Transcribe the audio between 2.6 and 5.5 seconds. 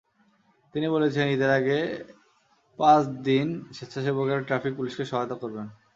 পাঁচ দিন স্বেচ্ছাসেবকেরা ট্রাফিক পুলিশকে সহায়তা